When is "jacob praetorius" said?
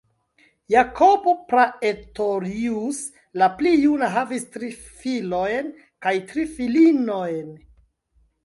0.73-3.01